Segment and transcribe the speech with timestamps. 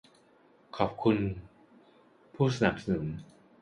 [0.75, 1.17] ขอขอบคุณ
[2.35, 3.05] ผู้สนับสนุน